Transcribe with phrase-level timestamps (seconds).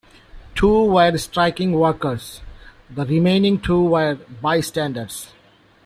[0.55, 2.41] Two were striking workers;
[2.89, 5.27] the remaining two were bystanders.